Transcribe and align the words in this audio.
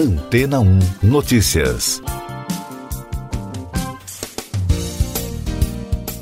Antena 0.00 0.60
1 0.60 0.78
Notícias. 1.02 2.02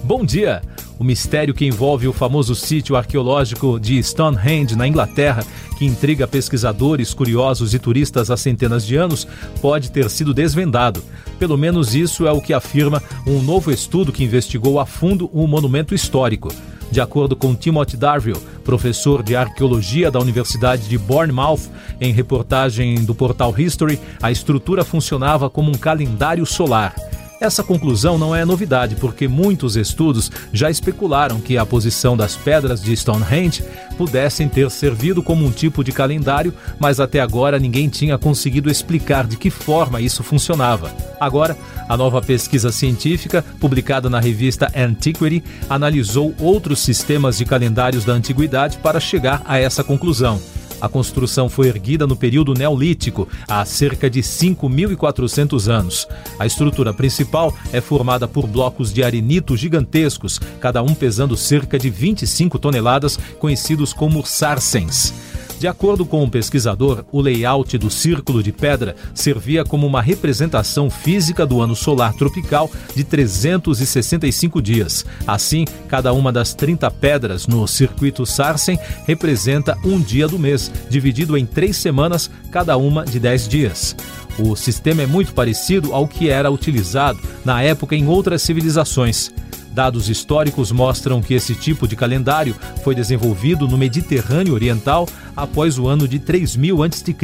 Bom 0.03 0.25
dia! 0.25 0.61
O 0.99 1.05
mistério 1.05 1.55
que 1.55 1.65
envolve 1.65 2.09
o 2.09 2.13
famoso 2.13 2.57
sítio 2.57 2.97
arqueológico 2.97 3.79
de 3.79 4.03
Stonehenge, 4.03 4.75
na 4.75 4.89
Inglaterra, 4.89 5.45
que 5.79 5.87
intriga 5.87 6.27
pesquisadores, 6.27 7.15
curiosos 7.15 7.73
e 7.73 7.79
turistas 7.79 8.33
há 8.33 8.37
centenas 8.37 8.85
de 8.85 8.97
anos, 8.97 9.29
pode 9.63 9.93
ter 9.93 10.11
sido 10.11 10.35
desvendado. 10.35 11.03
Pelo 11.39 11.57
menos 11.57 11.95
isso 11.95 12.27
é 12.27 12.33
o 12.33 12.41
que 12.41 12.53
afirma 12.53 13.01
um 13.25 13.41
novo 13.41 13.71
estudo 13.71 14.13
que 14.13 14.25
investigou 14.25 14.81
a 14.81 14.85
fundo 14.85 15.31
um 15.33 15.47
monumento 15.47 15.95
histórico. 15.95 16.53
De 16.91 17.01
acordo 17.01 17.37
com 17.37 17.55
Timothy 17.55 17.97
Darville, 17.97 18.41
professor 18.65 19.23
de 19.23 19.37
arqueologia 19.37 20.11
da 20.11 20.19
Universidade 20.19 20.89
de 20.89 20.99
Bournemouth, 20.99 21.71
em 22.01 22.13
reportagem 22.13 23.05
do 23.05 23.15
portal 23.15 23.55
History, 23.57 24.01
a 24.21 24.33
estrutura 24.33 24.85
funcionava 24.85 25.49
como 25.49 25.71
um 25.71 25.75
calendário 25.75 26.45
solar. 26.45 26.95
Essa 27.41 27.63
conclusão 27.63 28.19
não 28.19 28.35
é 28.35 28.45
novidade, 28.45 28.97
porque 28.97 29.29
muitos 29.29 29.77
estudos 29.77 30.31
já 30.53 30.69
especularam 30.69 31.41
que 31.41 31.57
a 31.57 31.65
posição 31.65 32.17
das 32.17 32.37
pedras 32.37 32.83
de 32.83 32.97
Stonehenge 32.97 33.63
pudessem 33.97 34.49
ter 34.49 34.69
servido 34.73 35.23
como 35.23 35.45
um 35.45 35.51
tipo 35.53 35.85
de 35.85 35.93
calendário, 35.93 36.53
mas 36.81 36.99
até 36.99 37.21
agora 37.21 37.61
ninguém 37.61 37.89
tinha 37.89 38.19
conseguido 38.19 38.69
explicar 38.69 39.25
de 39.25 39.37
que 39.37 39.51
forma 39.51 40.01
isso 40.01 40.25
funcionava. 40.25 40.93
Agora, 41.21 41.57
a 41.89 41.97
nova 41.97 42.21
pesquisa 42.21 42.73
científica, 42.73 43.45
publicada 43.61 44.11
na 44.11 44.19
revista 44.19 44.71
Antiquity, 44.77 45.45
analisou 45.71 46.35
outros 46.41 46.81
sistemas 46.81 47.39
de 47.39 47.45
calendários 47.45 48.05
da 48.05 48.15
antiguidade 48.15 48.79
para 48.79 48.99
chegar 48.99 49.43
a 49.45 49.59
essa 49.59 49.85
conclusão. 49.85 50.41
A 50.81 50.89
construção 50.89 51.49
foi 51.49 51.69
erguida 51.69 52.07
no 52.07 52.17
período 52.17 52.55
neolítico, 52.55 53.29
há 53.49 53.65
cerca 53.65 54.09
de 54.09 54.21
5.400 54.21 55.69
anos. 55.69 56.07
A 56.39 56.47
estrutura 56.47 56.95
principal 56.95 57.55
é 57.73 57.81
formada 57.81 58.29
por 58.29 58.47
blocos 58.47 58.93
de 58.93 59.03
arenito 59.03 59.57
gigantescos, 59.57 60.41
cada 60.61 60.83
um 60.83 60.95
pesando 60.95 61.37
cerca 61.37 61.79
de 61.79 61.91
25 61.91 62.59
toneladas, 62.59 63.19
conhecidos 63.39 63.93
como 63.93 64.25
sarsens. 64.25 65.28
De 65.59 65.67
acordo 65.67 66.07
com 66.07 66.23
um 66.23 66.31
pesquisador, 66.31 67.05
o 67.11 67.21
layout 67.21 67.77
do 67.79 67.91
círculo 67.91 68.45
de 68.45 68.53
pedra 68.53 68.95
servia 69.13 69.65
como 69.65 69.89
uma 69.89 70.01
representação 70.01 70.89
física 70.89 71.45
do 71.45 71.61
ano 71.61 71.75
solar 71.75 72.15
tropical 72.15 72.71
de 72.95 73.03
365 73.03 74.63
dias. 74.63 75.05
Assim, 75.27 75.65
cada 75.89 76.13
uma 76.13 76.31
das 76.31 76.55
30 76.55 76.89
pedras 76.93 77.49
no 77.49 77.67
circuito 77.67 78.25
Sarsen 78.25 78.79
representa 79.05 79.77
um 79.85 80.01
dia 80.01 80.29
do 80.29 80.39
mês, 80.39 80.71
dividido 80.89 81.37
em 81.37 81.45
três 81.45 81.77
semanas, 81.77 82.31
cada 82.53 82.77
uma 82.77 83.05
de 83.05 83.19
10 83.19 83.49
dias. 83.49 83.97
O 84.39 84.55
sistema 84.55 85.03
é 85.03 85.07
muito 85.07 85.33
parecido 85.33 85.93
ao 85.93 86.07
que 86.07 86.29
era 86.29 86.49
utilizado 86.49 87.19
na 87.45 87.61
época 87.61 87.97
em 87.97 88.07
outras 88.07 88.43
civilizações. 88.43 89.33
Dados 89.79 90.09
históricos 90.09 90.73
mostram 90.73 91.23
que 91.23 91.35
esse 91.35 91.55
tipo 91.55 91.87
de 91.87 91.95
calendário 91.95 92.57
foi 92.83 92.97
desenvolvido 92.97 93.69
no 93.69 93.79
Mediterrâneo 93.79 94.53
Oriental 94.53 95.09
após 95.37 95.79
o 95.79 95.87
ano 95.87 96.09
de 96.09 96.19
3000 96.19 96.83
a.C., 96.83 97.15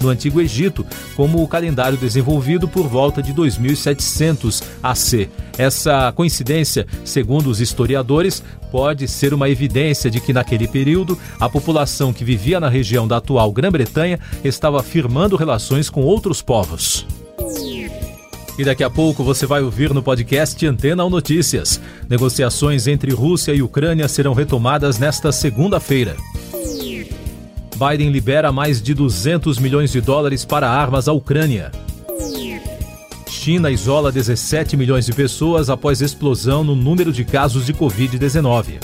no 0.00 0.08
Antigo 0.08 0.40
Egito, 0.40 0.86
como 1.14 1.42
o 1.42 1.46
calendário 1.46 1.98
desenvolvido 1.98 2.66
por 2.66 2.88
volta 2.88 3.22
de 3.22 3.34
2700 3.34 4.62
AC. 4.82 5.28
Essa 5.58 6.10
coincidência, 6.12 6.86
segundo 7.04 7.50
os 7.50 7.60
historiadores, 7.60 8.42
pode 8.70 9.06
ser 9.06 9.34
uma 9.34 9.50
evidência 9.50 10.10
de 10.10 10.18
que 10.18 10.32
naquele 10.32 10.66
período 10.66 11.18
a 11.38 11.46
população 11.46 12.10
que 12.10 12.24
vivia 12.24 12.58
na 12.58 12.70
região 12.70 13.06
da 13.06 13.18
atual 13.18 13.52
Grã-Bretanha 13.52 14.18
estava 14.42 14.82
firmando 14.82 15.36
relações 15.36 15.90
com 15.90 16.00
outros 16.00 16.40
povos. 16.40 17.06
E 18.58 18.64
daqui 18.64 18.84
a 18.84 18.90
pouco 18.90 19.24
você 19.24 19.46
vai 19.46 19.62
ouvir 19.62 19.94
no 19.94 20.02
podcast 20.02 20.66
Antena 20.66 21.02
ou 21.04 21.10
Notícias. 21.10 21.80
Negociações 22.08 22.86
entre 22.86 23.12
Rússia 23.12 23.52
e 23.52 23.62
Ucrânia 23.62 24.06
serão 24.08 24.34
retomadas 24.34 24.98
nesta 24.98 25.32
segunda-feira. 25.32 26.16
Biden 27.76 28.10
libera 28.10 28.52
mais 28.52 28.80
de 28.80 28.94
200 28.94 29.58
milhões 29.58 29.90
de 29.90 30.00
dólares 30.00 30.44
para 30.44 30.68
armas 30.70 31.08
à 31.08 31.12
Ucrânia. 31.12 31.72
China 33.26 33.70
isola 33.70 34.12
17 34.12 34.76
milhões 34.76 35.06
de 35.06 35.12
pessoas 35.12 35.68
após 35.68 36.00
explosão 36.00 36.62
no 36.62 36.76
número 36.76 37.10
de 37.10 37.24
casos 37.24 37.66
de 37.66 37.74
Covid-19. 37.74 38.78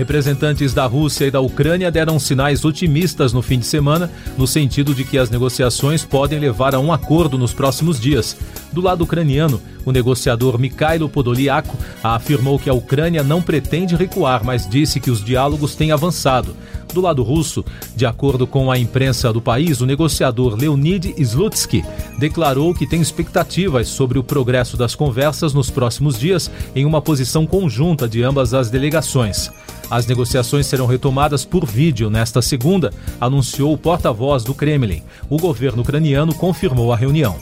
Representantes 0.00 0.72
da 0.72 0.86
Rússia 0.86 1.26
e 1.26 1.30
da 1.30 1.42
Ucrânia 1.42 1.90
deram 1.90 2.18
sinais 2.18 2.64
otimistas 2.64 3.34
no 3.34 3.42
fim 3.42 3.58
de 3.58 3.66
semana, 3.66 4.10
no 4.34 4.46
sentido 4.46 4.94
de 4.94 5.04
que 5.04 5.18
as 5.18 5.28
negociações 5.28 6.06
podem 6.06 6.38
levar 6.38 6.74
a 6.74 6.80
um 6.80 6.90
acordo 6.90 7.36
nos 7.36 7.52
próximos 7.52 8.00
dias. 8.00 8.34
Do 8.72 8.80
lado 8.80 9.04
ucraniano, 9.04 9.60
o 9.84 9.92
negociador 9.92 10.58
Mikhailo 10.58 11.06
Podolyak 11.06 11.68
afirmou 12.02 12.58
que 12.58 12.70
a 12.70 12.72
Ucrânia 12.72 13.22
não 13.22 13.42
pretende 13.42 13.94
recuar, 13.94 14.42
mas 14.42 14.66
disse 14.66 14.98
que 15.00 15.10
os 15.10 15.22
diálogos 15.22 15.74
têm 15.74 15.92
avançado. 15.92 16.56
Do 16.94 17.02
lado 17.02 17.22
russo, 17.22 17.62
de 17.94 18.06
acordo 18.06 18.46
com 18.46 18.70
a 18.70 18.78
imprensa 18.78 19.30
do 19.30 19.40
país, 19.42 19.82
o 19.82 19.86
negociador 19.86 20.56
Leonid 20.56 21.14
Slutsky 21.18 21.84
declarou 22.18 22.74
que 22.74 22.86
tem 22.86 23.02
expectativas 23.02 23.88
sobre 23.88 24.18
o 24.18 24.24
progresso 24.24 24.78
das 24.78 24.94
conversas 24.94 25.52
nos 25.52 25.68
próximos 25.68 26.18
dias 26.18 26.50
em 26.74 26.86
uma 26.86 27.02
posição 27.02 27.46
conjunta 27.46 28.08
de 28.08 28.22
ambas 28.22 28.54
as 28.54 28.70
delegações. 28.70 29.50
As 29.90 30.06
negociações 30.06 30.66
serão 30.66 30.86
retomadas 30.86 31.44
por 31.44 31.66
vídeo 31.66 32.08
nesta 32.08 32.40
segunda, 32.40 32.92
anunciou 33.20 33.72
o 33.72 33.78
porta-voz 33.78 34.44
do 34.44 34.54
Kremlin. 34.54 35.02
O 35.28 35.36
governo 35.36 35.82
ucraniano 35.82 36.32
confirmou 36.32 36.92
a 36.92 36.96
reunião. 36.96 37.36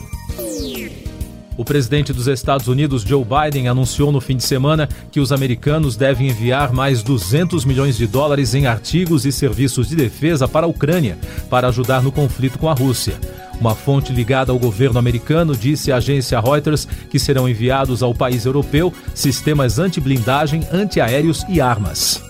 O 1.55 1.65
presidente 1.65 2.13
dos 2.13 2.25
Estados 2.25 2.69
Unidos, 2.69 3.03
Joe 3.03 3.23
Biden, 3.23 3.67
anunciou 3.67 4.13
no 4.13 4.21
fim 4.21 4.37
de 4.37 4.43
semana 4.43 4.87
que 5.11 5.19
os 5.19 5.33
americanos 5.33 5.97
devem 5.97 6.29
enviar 6.29 6.71
mais 6.71 7.03
200 7.03 7.65
milhões 7.65 7.97
de 7.97 8.07
dólares 8.07 8.55
em 8.55 8.65
artigos 8.65 9.25
e 9.25 9.31
serviços 9.31 9.89
de 9.89 9.95
defesa 9.95 10.47
para 10.47 10.65
a 10.65 10.69
Ucrânia, 10.69 11.17
para 11.49 11.67
ajudar 11.67 12.01
no 12.01 12.13
conflito 12.13 12.57
com 12.57 12.69
a 12.69 12.73
Rússia. 12.73 13.19
Uma 13.59 13.75
fonte 13.75 14.13
ligada 14.13 14.53
ao 14.53 14.57
governo 14.57 14.97
americano 14.97 15.53
disse 15.53 15.91
à 15.91 15.97
agência 15.97 16.39
Reuters 16.39 16.87
que 17.09 17.19
serão 17.19 17.47
enviados 17.47 18.01
ao 18.01 18.15
país 18.15 18.45
europeu 18.45 18.93
sistemas 19.13 19.77
anti-blindagem, 19.77 20.65
antiaéreos 20.71 21.45
e 21.49 21.59
armas. 21.59 22.28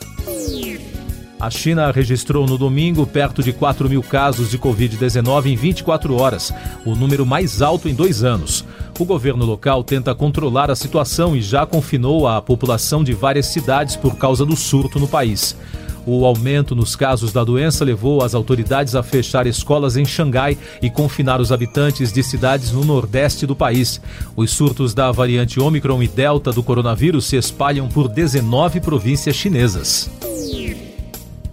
A 1.40 1.50
China 1.50 1.90
registrou 1.90 2.46
no 2.46 2.58
domingo 2.58 3.08
perto 3.08 3.42
de 3.42 3.54
4 3.54 3.88
mil 3.88 4.04
casos 4.04 4.52
de 4.52 4.60
Covid-19 4.60 5.46
em 5.46 5.56
24 5.56 6.14
horas, 6.14 6.54
o 6.86 6.94
número 6.94 7.26
mais 7.26 7.62
alto 7.62 7.88
em 7.88 7.96
dois 7.96 8.26
anos. 8.26 8.66
O 9.00 9.06
governo 9.06 9.46
local 9.46 9.82
tenta 9.82 10.14
controlar 10.14 10.70
a 10.70 10.76
situação 10.76 11.38
e 11.38 11.42
já 11.42 11.66
confinou 11.66 12.28
a 12.28 12.42
população 12.42 13.06
de 13.06 13.14
várias 13.14 13.46
cidades 13.46 13.96
por 13.96 14.18
causa 14.18 14.46
do 14.46 14.58
surto 14.58 15.00
no 15.00 15.08
país. 15.08 15.56
O 16.06 16.26
aumento 16.26 16.76
nos 16.76 16.94
casos 16.94 17.32
da 17.32 17.42
doença 17.42 17.86
levou 17.86 18.22
as 18.22 18.36
autoridades 18.36 18.94
a 18.94 19.02
fechar 19.02 19.48
escolas 19.48 19.96
em 19.96 20.04
Xangai 20.04 20.58
e 20.82 20.90
confinar 20.90 21.40
os 21.40 21.54
habitantes 21.54 22.12
de 22.12 22.22
cidades 22.22 22.74
no 22.74 22.84
nordeste 22.84 23.46
do 23.46 23.56
país. 23.56 24.02
Os 24.36 24.52
surtos 24.52 24.94
da 24.94 25.10
variante 25.10 25.58
Omicron 25.58 26.04
e 26.04 26.08
Delta 26.10 26.52
do 26.52 26.64
coronavírus 26.64 27.28
se 27.28 27.38
espalham 27.38 27.88
por 27.88 28.10
19 28.10 28.82
províncias 28.82 29.38
chinesas. 29.38 30.10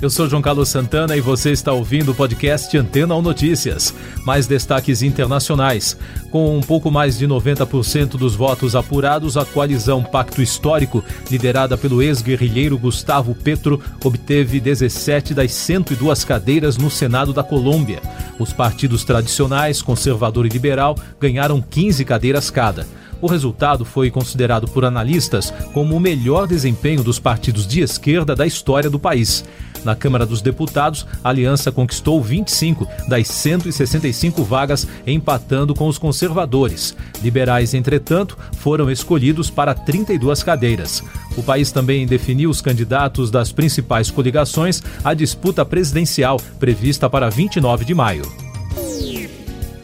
Eu 0.00 0.10
sou 0.10 0.28
João 0.28 0.42
Carlos 0.42 0.68
Santana 0.68 1.16
e 1.16 1.22
você 1.22 1.52
está 1.52 1.72
ouvindo 1.72 2.12
o 2.12 2.14
podcast 2.14 2.76
Antena 2.76 3.14
ou 3.14 3.22
Notícias. 3.22 3.94
Mais 4.26 4.46
destaques 4.46 5.00
internacionais. 5.00 5.96
Com 6.30 6.54
um 6.54 6.60
pouco 6.60 6.90
mais 6.90 7.16
de 7.16 7.26
90% 7.26 8.10
dos 8.10 8.36
votos 8.36 8.76
apurados, 8.76 9.38
a 9.38 9.44
coalizão 9.46 10.04
Pacto 10.04 10.42
Histórico, 10.42 11.02
liderada 11.30 11.78
pelo 11.78 12.02
ex-guerrilheiro 12.02 12.76
Gustavo 12.76 13.34
Petro, 13.34 13.80
obteve 14.04 14.60
17 14.60 15.32
das 15.32 15.52
102 15.52 16.24
cadeiras 16.24 16.76
no 16.76 16.90
Senado 16.90 17.32
da 17.32 17.42
Colômbia. 17.42 18.02
Os 18.38 18.52
partidos 18.52 19.02
tradicionais, 19.02 19.80
conservador 19.80 20.44
e 20.44 20.50
liberal, 20.50 20.94
ganharam 21.18 21.62
15 21.62 22.04
cadeiras 22.04 22.50
cada. 22.50 22.86
O 23.18 23.26
resultado 23.26 23.82
foi 23.82 24.10
considerado 24.10 24.68
por 24.68 24.84
analistas 24.84 25.50
como 25.72 25.96
o 25.96 26.00
melhor 26.00 26.46
desempenho 26.46 27.02
dos 27.02 27.18
partidos 27.18 27.66
de 27.66 27.80
esquerda 27.80 28.36
da 28.36 28.46
história 28.46 28.90
do 28.90 28.98
país. 28.98 29.42
Na 29.86 29.94
Câmara 29.94 30.26
dos 30.26 30.42
Deputados, 30.42 31.06
a 31.22 31.28
aliança 31.28 31.70
conquistou 31.70 32.20
25 32.20 32.88
das 33.08 33.28
165 33.28 34.42
vagas, 34.42 34.84
empatando 35.06 35.76
com 35.76 35.86
os 35.86 35.96
conservadores. 35.96 36.96
Liberais, 37.22 37.72
entretanto, 37.72 38.36
foram 38.56 38.90
escolhidos 38.90 39.48
para 39.48 39.74
32 39.74 40.42
cadeiras. 40.42 41.04
O 41.36 41.42
país 41.42 41.70
também 41.70 42.04
definiu 42.04 42.50
os 42.50 42.60
candidatos 42.60 43.30
das 43.30 43.52
principais 43.52 44.10
coligações 44.10 44.82
à 45.04 45.14
disputa 45.14 45.64
presidencial, 45.64 46.40
prevista 46.58 47.08
para 47.08 47.30
29 47.30 47.84
de 47.84 47.94
maio. 47.94 48.45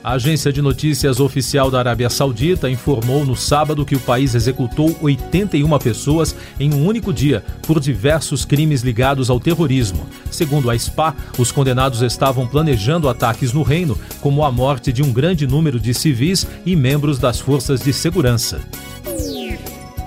A 0.05 0.15
agência 0.15 0.53
de 0.53 0.61
notícias 0.61 1.21
oficial 1.21 1.71
da 1.71 1.79
Arábia 1.79 2.11
Saudita 2.11 2.69
informou 2.69 3.25
no 3.25 3.37
sábado 3.37 3.87
que 3.87 3.95
o 3.95 4.01
país 4.01 4.35
executou 4.35 4.97
81 5.01 5.79
pessoas 5.79 6.35
em 6.59 6.75
um 6.75 6.85
único 6.85 7.13
dia 7.13 7.45
por 7.65 7.79
diversos 7.79 8.45
crimes 8.45 8.83
ligados 8.83 9.31
ao 9.31 9.39
terrorismo. 9.39 10.05
Segundo 10.29 10.71
a 10.71 10.77
SPA, 10.77 11.15
os 11.39 11.53
condenados 11.53 12.03
estavam 12.03 12.49
planejando 12.49 13.09
ataques 13.09 13.53
no 13.53 13.63
reino, 13.63 13.97
como 14.21 14.45
a 14.45 14.51
morte 14.51 14.93
de 14.93 15.05
um 15.05 15.13
grande 15.13 15.47
número 15.47 15.79
de 15.79 15.95
civis 15.95 16.49
e 16.67 16.75
membros 16.75 17.19
das 17.19 17.39
forças 17.39 17.81
de 17.81 17.93
segurança. 17.93 18.61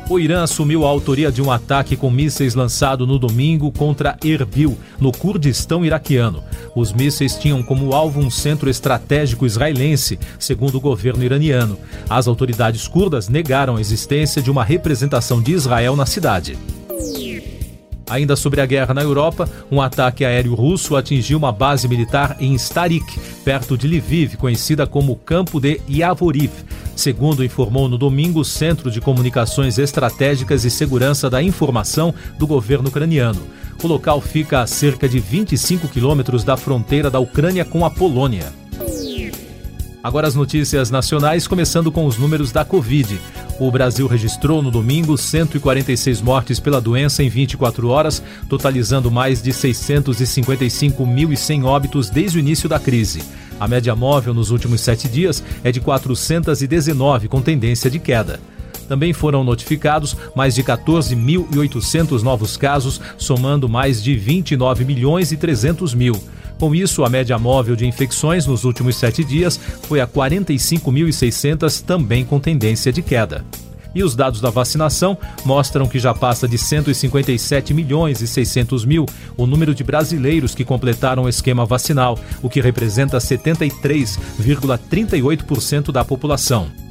O 0.08 0.20
Irã 0.20 0.44
assumiu 0.44 0.86
a 0.86 0.90
autoria 0.90 1.32
de 1.32 1.42
um 1.42 1.52
ataque 1.52 1.98
com 1.98 2.12
mísseis 2.12 2.54
lançado 2.54 3.08
no 3.08 3.18
domingo 3.18 3.72
contra 3.72 4.16
Erbil, 4.24 4.78
no 5.00 5.12
Kurdistão 5.12 5.84
iraquiano. 5.84 6.44
Os 6.76 6.94
mísseis 6.94 7.36
tinham 7.36 7.64
como 7.64 7.92
alvo 7.92 8.20
um 8.20 8.30
centro 8.30 8.70
estratégico 8.70 9.48
israelense, 9.48 10.20
segundo 10.38 10.76
o 10.76 10.82
governo 10.82 11.24
iraniano. 11.24 11.76
As 12.08 12.28
autoridades 12.28 12.88
curdas 12.88 13.28
negaram 13.28 13.78
a 13.78 13.82
existência 13.82 14.44
de 14.44 14.52
uma 14.52 14.64
representação 14.64 15.42
de 15.42 15.54
Israel 15.54 15.96
na 15.96 16.06
cidade. 16.06 16.56
Ainda 18.08 18.36
sobre 18.36 18.62
a 18.62 18.66
guerra 18.68 18.94
na 18.94 19.02
Europa, 19.02 19.50
um 19.72 19.82
ataque 19.82 20.24
aéreo 20.24 20.54
russo 20.54 20.96
atingiu 20.96 21.40
uma 21.40 21.52
base 21.52 21.88
militar 21.88 22.38
em 22.40 22.54
Starik, 22.54 23.20
perto 23.44 23.76
de 23.76 23.88
Lviv, 23.88 24.38
conhecida 24.38 24.86
como 24.86 25.16
Campo 25.16 25.60
de 25.60 25.82
Yavoriv. 25.90 26.52
Segundo 26.96 27.44
informou 27.44 27.90
no 27.90 27.98
domingo 27.98 28.40
o 28.40 28.46
Centro 28.46 28.90
de 28.90 29.02
Comunicações 29.02 29.78
Estratégicas 29.78 30.64
e 30.64 30.72
Segurança 30.72 31.30
da 31.30 31.44
Informação 31.44 32.14
do 32.40 32.48
governo 32.48 32.88
ucraniano. 32.88 33.42
O 33.84 33.88
local 33.88 34.22
fica 34.22 34.62
a 34.62 34.68
cerca 34.68 35.08
de 35.08 35.20
25 35.20 35.90
quilômetros 35.90 36.44
da 36.44 36.56
fronteira 36.56 37.10
da 37.10 37.20
Ucrânia 37.20 37.66
com 37.66 37.86
a 37.86 37.90
Polônia. 37.90 38.54
Agora 40.02 40.28
as 40.28 40.36
notícias 40.36 40.92
nacionais, 40.92 41.48
começando 41.48 41.92
com 41.92 42.06
os 42.06 42.18
números 42.18 42.52
da 42.52 42.64
Covid. 42.64 43.20
O 43.58 43.72
Brasil 43.72 44.06
registrou 44.06 44.62
no 44.62 44.70
domingo 44.70 45.18
146 45.18 46.22
mortes 46.22 46.60
pela 46.60 46.82
doença 46.82 47.24
em 47.24 47.30
24 47.30 47.88
horas, 47.88 48.22
totalizando 48.50 49.10
mais 49.10 49.42
de 49.42 49.52
655.100 49.52 51.64
óbitos 51.64 52.10
desde 52.10 52.38
o 52.38 52.42
início 52.42 52.68
da 52.68 52.78
crise. 52.78 53.24
A 53.58 53.66
média 53.66 53.96
móvel 53.96 54.34
nos 54.34 54.52
últimos 54.52 54.82
sete 54.82 55.08
dias 55.08 55.42
é 55.64 55.72
de 55.72 55.80
419, 55.80 57.30
com 57.30 57.42
tendência 57.42 57.90
de 57.90 57.98
queda. 57.98 58.42
Também 58.90 59.14
foram 59.14 59.42
notificados 59.42 60.18
mais 60.36 60.54
de 60.54 60.62
14.800 60.62 62.22
novos 62.22 62.58
casos, 62.58 63.00
somando 63.18 63.70
mais 63.70 64.04
de 64.04 64.18
29 64.18 64.84
milhões 64.84 65.32
e 65.32 65.38
300 65.38 65.94
mil. 65.94 66.22
Com 66.60 66.74
isso, 66.74 67.04
a 67.04 67.10
média 67.10 67.38
móvel 67.38 67.76
de 67.76 67.86
infecções 67.86 68.46
nos 68.46 68.64
últimos 68.64 68.96
sete 68.96 69.22
dias 69.24 69.60
foi 69.84 70.00
a 70.00 70.08
45.600, 70.08 71.84
também 71.84 72.24
com 72.24 72.40
tendência 72.40 72.94
de 72.94 73.02
queda. 73.02 73.44
E 73.94 74.02
os 74.04 74.16
dados 74.16 74.40
da 74.42 74.50
vacinação 74.50 75.18
mostram 75.46 75.88
que 75.88 75.98
já 75.98 76.14
passa 76.14 76.46
de 76.48 76.58
157 76.58 77.74
milhões 77.74 78.22
e 78.22 78.28
600 78.28 78.84
mil 78.84 79.06
o 79.38 79.48
número 79.48 79.74
de 79.74 79.86
brasileiros 79.86 80.54
que 80.54 80.66
completaram 80.66 81.24
o 81.24 81.30
esquema 81.30 81.66
vacinal, 81.66 82.20
o 82.42 82.50
que 82.50 82.60
representa 82.60 83.18
73,38% 83.18 85.94
da 85.94 86.04
população. 86.04 86.85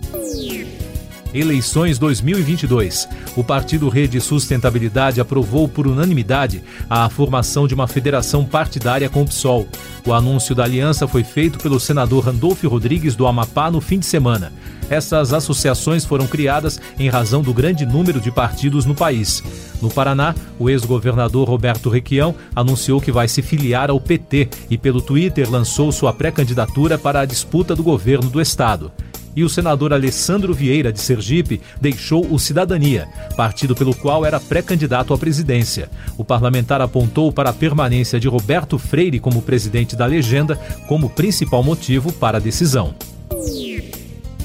Eleições 1.35 1.99
2022. 1.99 3.09
O 3.37 3.43
Partido 3.43 3.89
Rede 3.89 4.21
Sustentabilidade 4.21 5.21
aprovou 5.21 5.67
por 5.67 5.85
unanimidade 5.85 6.63
a 6.89 7.11
formação 7.11 7.67
de 7.67 7.75
uma 7.75 7.89
federação 7.89 8.45
partidária 8.45 9.09
com 9.09 9.23
o 9.23 9.27
PSOL. 9.27 9.67
O 10.07 10.13
anúncio 10.13 10.55
da 10.55 10.63
aliança 10.63 11.09
foi 11.09 11.25
feito 11.25 11.59
pelo 11.59 11.81
senador 11.81 12.27
Randolfo 12.27 12.69
Rodrigues 12.69 13.17
do 13.17 13.27
Amapá 13.27 13.69
no 13.69 13.81
fim 13.81 13.99
de 13.99 14.07
semana. 14.07 14.53
Essas 14.89 15.33
associações 15.33 16.05
foram 16.05 16.29
criadas 16.29 16.81
em 17.01 17.09
razão 17.09 17.43
do 17.43 17.53
grande 17.53 17.85
número 17.85 18.21
de 18.21 18.31
partidos 18.31 18.85
no 18.85 18.95
país. 18.95 19.43
No 19.83 19.91
Paraná, 19.91 20.37
o 20.57 20.71
ex-governador 20.71 21.49
Roberto 21.49 21.91
Requião 21.91 22.33
anunciou 22.55 23.01
que 23.01 23.11
vai 23.11 23.27
se 23.27 23.43
filiar 23.43 23.91
ao 23.91 24.01
PT 24.01 24.51
e, 24.71 24.79
pelo 24.79 25.03
Twitter, 25.03 25.51
lançou 25.51 25.91
sua 25.91 26.13
pré-candidatura 26.13 26.97
para 26.97 27.21
a 27.21 27.25
disputa 27.25 27.75
do 27.75 27.83
governo 27.83 28.31
do 28.31 28.41
estado 28.41 28.93
e 29.37 29.43
o 29.43 29.49
senador 29.49 29.93
Alessandro 29.93 30.53
Vieira, 30.53 30.93
de 30.93 31.01
Sergipe, 31.01 31.61
deixou 31.81 32.27
o 32.33 32.39
Cidadania, 32.39 33.09
partido 33.37 33.75
pelo 33.75 33.95
qual 33.95 34.25
era 34.25 34.41
pré-candidato 34.41 35.13
à 35.13 35.19
presidência. 35.19 35.89
O 36.17 36.25
parlamentar 36.25 36.81
apontou 36.81 37.33
para 37.33 37.51
a 37.51 37.55
permanência 37.55 38.21
de 38.21 38.29
Roberto 38.29 38.79
Freire 38.79 39.21
como 39.21 39.43
presidente 39.43 39.97
da 39.97 40.07
legenda 40.07 40.57
como 40.89 41.11
principal 41.11 41.63
motivo 41.63 42.13
para 42.13 42.39
a 42.39 42.41
decisão. 42.41 42.95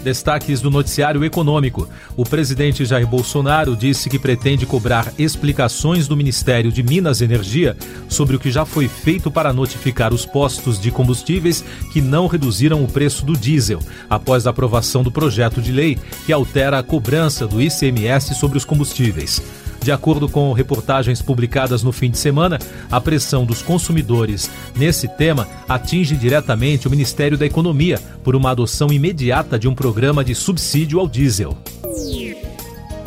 Destaques 0.03 0.61
do 0.61 0.71
noticiário 0.71 1.23
econômico. 1.23 1.87
O 2.15 2.23
presidente 2.23 2.85
Jair 2.85 3.07
Bolsonaro 3.07 3.75
disse 3.75 4.09
que 4.09 4.17
pretende 4.17 4.65
cobrar 4.65 5.13
explicações 5.17 6.07
do 6.07 6.15
Ministério 6.15 6.71
de 6.71 6.81
Minas 6.81 7.21
e 7.21 7.25
Energia 7.25 7.75
sobre 8.07 8.35
o 8.35 8.39
que 8.39 8.51
já 8.51 8.65
foi 8.65 8.87
feito 8.87 9.29
para 9.29 9.53
notificar 9.53 10.13
os 10.13 10.25
postos 10.25 10.79
de 10.79 10.91
combustíveis 10.91 11.63
que 11.91 12.01
não 12.01 12.27
reduziram 12.27 12.83
o 12.83 12.87
preço 12.87 13.25
do 13.25 13.35
diesel, 13.35 13.79
após 14.09 14.47
a 14.47 14.49
aprovação 14.49 15.03
do 15.03 15.11
projeto 15.11 15.61
de 15.61 15.71
lei 15.71 15.97
que 16.25 16.33
altera 16.33 16.79
a 16.79 16.83
cobrança 16.83 17.45
do 17.45 17.61
ICMS 17.61 18.35
sobre 18.35 18.57
os 18.57 18.65
combustíveis. 18.65 19.41
De 19.89 19.93
acordo 19.93 20.29
com 20.29 20.53
reportagens 20.53 21.19
publicadas 21.19 21.81
no 21.81 21.91
fim 21.91 22.11
de 22.11 22.17
semana, 22.19 22.59
a 22.91 23.01
pressão 23.01 23.43
dos 23.43 23.63
consumidores 23.63 24.47
nesse 24.75 25.07
tema 25.07 25.47
atinge 25.67 26.15
diretamente 26.15 26.87
o 26.87 26.91
Ministério 26.91 27.35
da 27.35 27.47
Economia 27.47 27.99
por 28.23 28.35
uma 28.35 28.51
adoção 28.51 28.93
imediata 28.93 29.57
de 29.57 29.67
um 29.67 29.73
programa 29.73 30.23
de 30.23 30.35
subsídio 30.35 30.99
ao 30.99 31.07
diesel. 31.07 31.57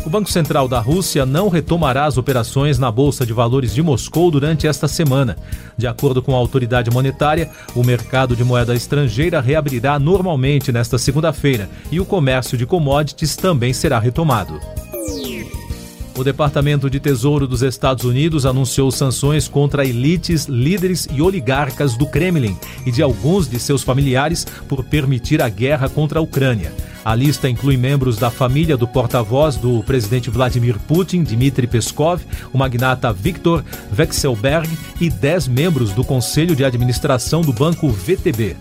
O 0.04 0.10
Banco 0.10 0.28
Central 0.28 0.66
da 0.66 0.80
Rússia 0.80 1.24
não 1.24 1.48
retomará 1.48 2.06
as 2.06 2.18
operações 2.18 2.80
na 2.80 2.90
Bolsa 2.90 3.24
de 3.24 3.32
Valores 3.32 3.72
de 3.72 3.80
Moscou 3.80 4.28
durante 4.28 4.66
esta 4.66 4.88
semana. 4.88 5.36
De 5.76 5.86
acordo 5.86 6.20
com 6.20 6.34
a 6.34 6.38
autoridade 6.38 6.90
monetária, 6.90 7.48
o 7.76 7.84
mercado 7.84 8.34
de 8.34 8.42
moeda 8.42 8.74
estrangeira 8.74 9.40
reabrirá 9.40 10.00
normalmente 10.00 10.72
nesta 10.72 10.98
segunda-feira 10.98 11.70
e 11.92 12.00
o 12.00 12.04
comércio 12.04 12.58
de 12.58 12.66
commodities 12.66 13.36
também 13.36 13.72
será 13.72 14.00
retomado. 14.00 14.58
O 16.22 16.24
Departamento 16.24 16.88
de 16.88 17.00
Tesouro 17.00 17.48
dos 17.48 17.62
Estados 17.62 18.04
Unidos 18.04 18.46
anunciou 18.46 18.92
sanções 18.92 19.48
contra 19.48 19.84
elites, 19.84 20.46
líderes 20.46 21.08
e 21.12 21.20
oligarcas 21.20 21.96
do 21.96 22.06
Kremlin 22.06 22.56
e 22.86 22.92
de 22.92 23.02
alguns 23.02 23.48
de 23.48 23.58
seus 23.58 23.82
familiares 23.82 24.46
por 24.68 24.84
permitir 24.84 25.42
a 25.42 25.48
guerra 25.48 25.88
contra 25.88 26.20
a 26.20 26.22
Ucrânia. 26.22 26.72
A 27.04 27.12
lista 27.12 27.48
inclui 27.48 27.76
membros 27.76 28.18
da 28.18 28.30
família 28.30 28.76
do 28.76 28.86
porta-voz 28.86 29.56
do 29.56 29.82
presidente 29.82 30.30
Vladimir 30.30 30.78
Putin, 30.86 31.24
Dmitry 31.24 31.66
Peskov, 31.66 32.22
o 32.52 32.56
magnata 32.56 33.12
Viktor 33.12 33.64
Vekselberg 33.90 34.70
e 35.00 35.10
dez 35.10 35.48
membros 35.48 35.90
do 35.90 36.04
conselho 36.04 36.54
de 36.54 36.64
administração 36.64 37.40
do 37.40 37.52
banco 37.52 37.88
VTB. 37.88 38.56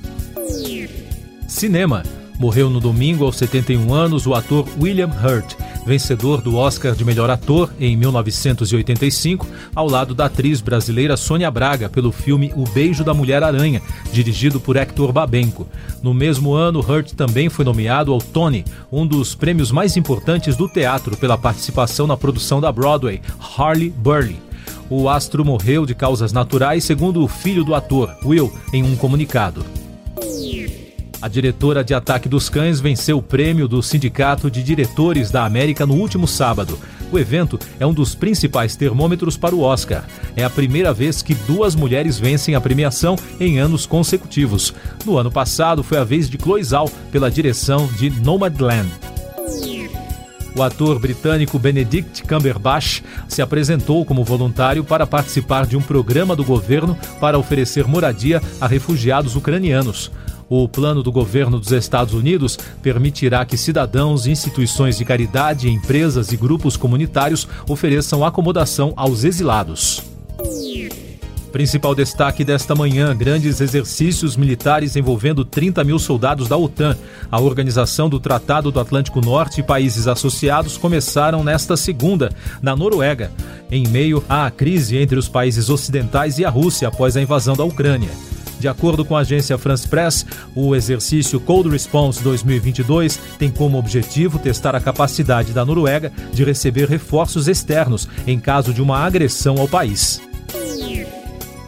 Cinema. 1.47 2.01
Morreu 2.39 2.71
no 2.71 2.79
domingo 2.79 3.23
aos 3.23 3.37
71 3.37 3.93
anos 3.93 4.25
o 4.25 4.33
ator 4.33 4.67
William 4.79 5.11
Hurt 5.11 5.53
vencedor 5.85 6.41
do 6.41 6.55
Oscar 6.55 6.95
de 6.95 7.03
melhor 7.03 7.29
ator 7.29 7.71
em 7.79 7.95
1985, 7.95 9.47
ao 9.75 9.87
lado 9.87 10.13
da 10.13 10.25
atriz 10.25 10.61
brasileira 10.61 11.17
Sônia 11.17 11.49
Braga 11.49 11.89
pelo 11.89 12.11
filme 12.11 12.51
O 12.55 12.63
Beijo 12.63 13.03
da 13.03 13.13
Mulher-Aranha, 13.13 13.81
dirigido 14.11 14.59
por 14.59 14.75
Hector 14.75 15.11
Babenco. 15.11 15.67
No 16.01 16.13
mesmo 16.13 16.53
ano, 16.53 16.79
Hurt 16.79 17.13
também 17.13 17.49
foi 17.49 17.65
nomeado 17.65 18.11
ao 18.11 18.19
Tony, 18.19 18.65
um 18.91 19.05
dos 19.05 19.35
prêmios 19.35 19.71
mais 19.71 19.97
importantes 19.97 20.55
do 20.55 20.67
teatro 20.67 21.17
pela 21.17 21.37
participação 21.37 22.07
na 22.07 22.17
produção 22.17 22.61
da 22.61 22.71
Broadway, 22.71 23.21
Harley 23.57 23.89
Burley. 23.89 24.39
O 24.89 25.07
astro 25.07 25.45
morreu 25.45 25.85
de 25.85 25.95
causas 25.95 26.33
naturais, 26.33 26.83
segundo 26.83 27.23
o 27.23 27.27
filho 27.27 27.63
do 27.63 27.73
ator, 27.73 28.13
Will, 28.25 28.53
em 28.73 28.83
um 28.83 28.95
comunicado. 28.95 29.63
A 31.21 31.27
diretora 31.27 31.83
de 31.83 31.93
Ataque 31.93 32.27
dos 32.27 32.49
Cães 32.49 32.79
venceu 32.79 33.19
o 33.19 33.21
prêmio 33.21 33.67
do 33.67 33.83
Sindicato 33.83 34.49
de 34.49 34.63
Diretores 34.63 35.29
da 35.29 35.45
América 35.45 35.85
no 35.85 35.93
último 35.93 36.27
sábado. 36.27 36.79
O 37.11 37.19
evento 37.19 37.59
é 37.79 37.85
um 37.85 37.93
dos 37.93 38.15
principais 38.15 38.75
termômetros 38.75 39.37
para 39.37 39.53
o 39.53 39.61
Oscar. 39.61 40.03
É 40.35 40.43
a 40.43 40.49
primeira 40.49 40.91
vez 40.91 41.21
que 41.21 41.35
duas 41.35 41.75
mulheres 41.75 42.17
vencem 42.17 42.55
a 42.55 42.61
premiação 42.61 43.15
em 43.39 43.59
anos 43.59 43.85
consecutivos. 43.85 44.73
No 45.05 45.15
ano 45.15 45.31
passado 45.31 45.83
foi 45.83 45.99
a 45.99 46.03
vez 46.03 46.27
de 46.27 46.39
Chloe 46.41 46.63
Zhao 46.63 46.89
pela 47.11 47.29
direção 47.29 47.87
de 47.99 48.09
Nomadland. 48.09 48.89
O 50.55 50.63
ator 50.63 50.99
britânico 50.99 51.59
Benedict 51.59 52.23
Cumberbatch 52.23 53.01
se 53.27 53.41
apresentou 53.41 54.03
como 54.05 54.23
voluntário 54.23 54.83
para 54.83 55.07
participar 55.07 55.65
de 55.65 55.77
um 55.77 55.81
programa 55.81 56.35
do 56.35 56.43
governo 56.43 56.97
para 57.19 57.37
oferecer 57.37 57.87
moradia 57.87 58.41
a 58.59 58.67
refugiados 58.67 59.35
ucranianos. 59.35 60.11
O 60.53 60.67
plano 60.67 61.01
do 61.01 61.13
governo 61.13 61.57
dos 61.57 61.71
Estados 61.71 62.13
Unidos 62.13 62.59
permitirá 62.81 63.45
que 63.45 63.55
cidadãos, 63.55 64.27
instituições 64.27 64.97
de 64.97 65.05
caridade, 65.05 65.69
empresas 65.69 66.33
e 66.33 66.35
grupos 66.35 66.75
comunitários 66.75 67.47
ofereçam 67.69 68.25
acomodação 68.25 68.91
aos 68.97 69.23
exilados. 69.23 70.03
Principal 71.53 71.95
destaque 71.95 72.43
desta 72.43 72.75
manhã: 72.75 73.15
grandes 73.15 73.61
exercícios 73.61 74.35
militares 74.35 74.97
envolvendo 74.97 75.45
30 75.45 75.85
mil 75.85 75.97
soldados 75.97 76.49
da 76.49 76.57
OTAN. 76.57 76.97
A 77.31 77.39
organização 77.39 78.09
do 78.09 78.19
Tratado 78.19 78.73
do 78.73 78.79
Atlântico 78.81 79.21
Norte 79.21 79.61
e 79.61 79.63
países 79.63 80.05
associados 80.05 80.75
começaram 80.77 81.45
nesta 81.45 81.77
segunda, 81.77 82.29
na 82.61 82.75
Noruega, 82.75 83.31
em 83.71 83.87
meio 83.87 84.21
à 84.27 84.51
crise 84.51 84.97
entre 84.97 85.17
os 85.17 85.29
países 85.29 85.69
ocidentais 85.69 86.39
e 86.39 86.43
a 86.43 86.49
Rússia 86.49 86.89
após 86.89 87.15
a 87.15 87.21
invasão 87.21 87.55
da 87.55 87.63
Ucrânia. 87.63 88.09
De 88.61 88.67
acordo 88.67 89.03
com 89.03 89.17
a 89.17 89.21
agência 89.21 89.57
France 89.57 89.87
Press, 89.87 90.23
o 90.53 90.75
exercício 90.75 91.39
Cold 91.39 91.67
Response 91.67 92.21
2022 92.21 93.19
tem 93.39 93.49
como 93.49 93.75
objetivo 93.75 94.37
testar 94.37 94.75
a 94.75 94.79
capacidade 94.79 95.51
da 95.51 95.65
Noruega 95.65 96.13
de 96.31 96.43
receber 96.43 96.87
reforços 96.87 97.47
externos 97.47 98.07
em 98.27 98.39
caso 98.39 98.71
de 98.71 98.79
uma 98.79 98.99
agressão 98.99 99.57
ao 99.57 99.67
país. 99.67 100.21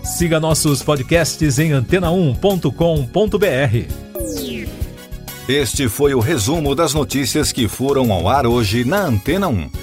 Siga 0.03 0.39
nossos 0.39 0.83
podcasts 0.83 1.57
em 1.57 1.71
antena1.com.br. 1.71 2.67
Este 5.49 5.89
foi 5.89 6.13
o 6.13 6.19
resumo 6.19 6.75
das 6.75 6.93
notícias 6.93 7.51
que 7.51 7.67
foram 7.67 8.13
ao 8.13 8.29
ar 8.29 8.45
hoje 8.45 8.85
na 8.85 9.01
Antena 9.01 9.47
1. 9.47 9.82